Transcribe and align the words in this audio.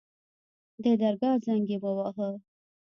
د 0.83 0.85
درګاه 1.01 1.35
زنګ 1.45 1.65
يې 1.71 1.77
وواهه. 1.83 2.29